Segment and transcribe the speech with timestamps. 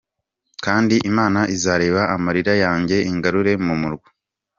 [0.65, 4.07] Kandi Imana izareba amarira yanjye ingarure mu murwa.